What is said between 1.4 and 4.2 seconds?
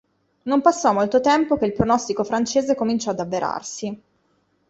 che il pronostico francese cominciò ad avverarsi.